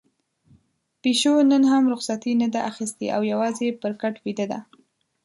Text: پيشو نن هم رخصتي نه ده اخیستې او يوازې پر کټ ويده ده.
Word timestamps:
پيشو 1.01 1.33
نن 1.51 1.63
هم 1.71 1.83
رخصتي 1.93 2.31
نه 2.41 2.47
ده 2.53 2.59
اخیستې 2.71 3.05
او 3.15 3.21
يوازې 3.31 3.67
پر 3.81 3.93
کټ 4.01 4.15
ويده 4.23 4.45
ده. 4.51 4.59